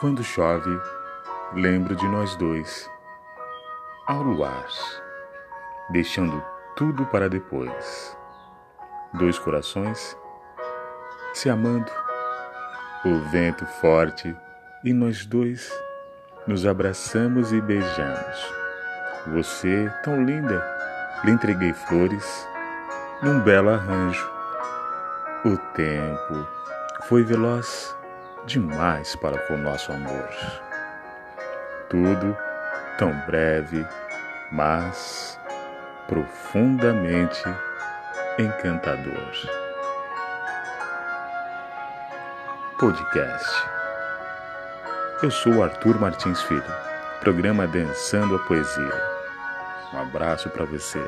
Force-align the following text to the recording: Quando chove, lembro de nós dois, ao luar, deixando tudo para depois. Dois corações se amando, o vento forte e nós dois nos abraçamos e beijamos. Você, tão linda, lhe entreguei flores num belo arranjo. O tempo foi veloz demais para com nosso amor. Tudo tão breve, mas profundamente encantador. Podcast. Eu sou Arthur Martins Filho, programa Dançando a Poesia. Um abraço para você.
Quando 0.00 0.22
chove, 0.22 0.80
lembro 1.54 1.96
de 1.96 2.06
nós 2.06 2.36
dois, 2.36 2.88
ao 4.06 4.22
luar, 4.22 4.64
deixando 5.90 6.40
tudo 6.76 7.04
para 7.06 7.28
depois. 7.28 8.16
Dois 9.14 9.40
corações 9.40 10.16
se 11.34 11.50
amando, 11.50 11.90
o 13.04 13.18
vento 13.30 13.66
forte 13.66 14.32
e 14.84 14.92
nós 14.92 15.26
dois 15.26 15.68
nos 16.46 16.64
abraçamos 16.64 17.52
e 17.52 17.60
beijamos. 17.60 18.54
Você, 19.32 19.92
tão 20.04 20.24
linda, 20.24 20.64
lhe 21.24 21.32
entreguei 21.32 21.72
flores 21.72 22.48
num 23.20 23.40
belo 23.40 23.70
arranjo. 23.70 24.30
O 25.44 25.56
tempo 25.74 26.46
foi 27.08 27.24
veloz 27.24 27.97
demais 28.48 29.14
para 29.16 29.38
com 29.46 29.58
nosso 29.58 29.92
amor. 29.92 30.28
Tudo 31.90 32.36
tão 32.96 33.12
breve, 33.26 33.86
mas 34.50 35.38
profundamente 36.08 37.44
encantador. 38.38 39.32
Podcast. 42.80 43.68
Eu 45.22 45.30
sou 45.30 45.62
Arthur 45.62 46.00
Martins 46.00 46.40
Filho, 46.42 46.64
programa 47.20 47.66
Dançando 47.66 48.36
a 48.36 48.38
Poesia. 48.40 49.02
Um 49.92 49.98
abraço 49.98 50.48
para 50.48 50.64
você. 50.64 51.04